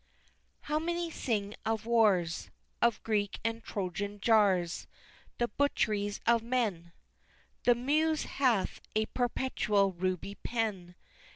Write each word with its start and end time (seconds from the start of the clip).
How 0.61 0.79
many 0.79 1.11
sing 1.11 1.53
of 1.63 1.85
wars, 1.85 2.49
Of 2.81 3.03
Greek 3.03 3.39
and 3.45 3.63
Trojan 3.63 4.19
jars 4.19 4.87
The 5.37 5.47
butcheries 5.47 6.19
of 6.25 6.41
men! 6.41 6.91
The 7.65 7.75
Muse 7.75 8.23
hath 8.23 8.81
a 8.95 9.05
"Perpetual 9.05 9.91
Ruby 9.91 10.39
Pen!" 10.41 10.95